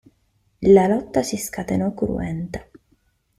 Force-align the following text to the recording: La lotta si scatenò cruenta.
La 0.73 0.87
lotta 0.87 1.21
si 1.21 1.37
scatenò 1.37 1.93
cruenta. 1.93 2.67